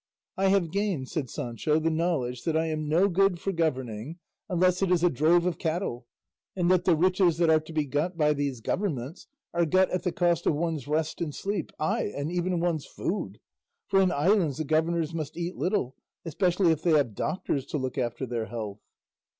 [0.35, 4.17] "I have gained," said Sancho, "the knowledge that I am no good for governing,
[4.49, 6.07] unless it is a drove of cattle,
[6.55, 10.01] and that the riches that are to be got by these governments are got at
[10.01, 13.39] the cost of one's rest and sleep, ay and even one's food;
[13.85, 15.95] for in islands the governors must eat little,
[16.25, 18.79] especially if they have doctors to look after their health."